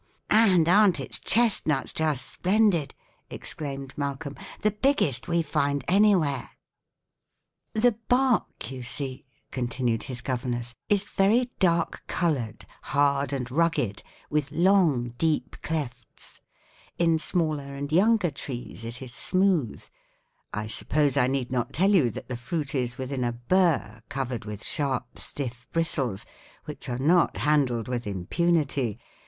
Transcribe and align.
"And 0.31 0.67
aren't 0.67 0.99
its 0.99 1.19
chestnuts 1.19 1.93
just 1.93 2.25
splendid?" 2.25 2.95
exclaimed 3.29 3.93
Malcolm 3.95 4.35
"the 4.63 4.71
biggest 4.71 5.27
we 5.27 5.43
find 5.43 5.83
anywhere." 5.87 6.49
[Illustration: 7.75 7.75
THE 7.75 7.79
CHESTNUT 7.79 7.81
TREE.] 7.81 7.81
"The 7.81 7.97
bark, 8.07 8.71
you 8.71 8.81
see," 8.81 9.25
continued 9.51 10.01
his 10.09 10.21
governess, 10.21 10.73
"is 10.89 11.07
very 11.11 11.51
dark 11.59 12.01
colored, 12.07 12.65
hard 12.81 13.31
and 13.31 13.51
rugged, 13.51 14.01
with 14.31 14.51
long, 14.51 15.09
deep 15.19 15.57
clefts. 15.61 16.41
In 16.97 17.19
smaller 17.19 17.75
and 17.75 17.91
younger 17.91 18.31
trees 18.31 18.83
it 18.83 19.03
is 19.03 19.13
smooth. 19.13 19.85
I 20.51 20.65
suppose 20.65 21.15
I 21.15 21.27
need 21.27 21.51
not 21.51 21.73
tell 21.73 21.91
you 21.91 22.09
that 22.09 22.27
the 22.27 22.35
fruit 22.37 22.73
is 22.73 22.97
within 22.97 23.23
a 23.23 23.33
burr 23.33 24.01
covered 24.09 24.45
with 24.45 24.63
sharp, 24.65 25.19
stiff 25.19 25.67
bristles 25.71 26.25
which 26.65 26.89
are 26.89 26.97
not 26.97 27.37
handled 27.37 27.87
with 27.87 28.07
impunity. 28.07 28.97